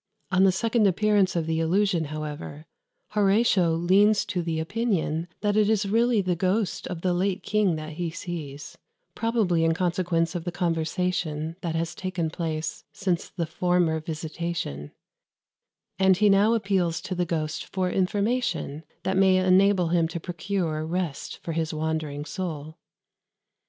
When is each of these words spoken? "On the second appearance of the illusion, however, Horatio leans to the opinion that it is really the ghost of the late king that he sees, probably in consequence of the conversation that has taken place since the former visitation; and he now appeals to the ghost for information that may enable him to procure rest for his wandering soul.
"On 0.30 0.44
the 0.44 0.52
second 0.52 0.86
appearance 0.86 1.34
of 1.34 1.46
the 1.46 1.58
illusion, 1.58 2.04
however, 2.04 2.66
Horatio 3.08 3.72
leans 3.72 4.24
to 4.26 4.40
the 4.40 4.60
opinion 4.60 5.26
that 5.40 5.56
it 5.56 5.68
is 5.68 5.88
really 5.90 6.20
the 6.20 6.36
ghost 6.36 6.86
of 6.86 7.00
the 7.02 7.12
late 7.12 7.42
king 7.42 7.74
that 7.74 7.94
he 7.94 8.10
sees, 8.10 8.78
probably 9.16 9.64
in 9.64 9.74
consequence 9.74 10.36
of 10.36 10.44
the 10.44 10.52
conversation 10.52 11.56
that 11.62 11.74
has 11.74 11.96
taken 11.96 12.30
place 12.30 12.84
since 12.92 13.28
the 13.28 13.44
former 13.44 13.98
visitation; 13.98 14.92
and 15.98 16.18
he 16.18 16.30
now 16.30 16.54
appeals 16.54 17.00
to 17.00 17.16
the 17.16 17.26
ghost 17.26 17.64
for 17.72 17.90
information 17.90 18.84
that 19.02 19.16
may 19.16 19.36
enable 19.38 19.88
him 19.88 20.06
to 20.06 20.20
procure 20.20 20.86
rest 20.86 21.38
for 21.38 21.50
his 21.54 21.74
wandering 21.74 22.24
soul. 22.24 22.76